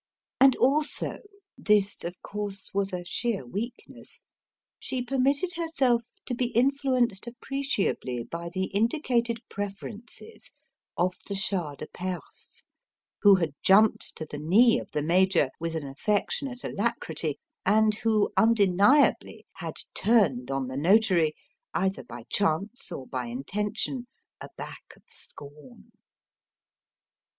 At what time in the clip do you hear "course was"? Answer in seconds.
2.23-2.91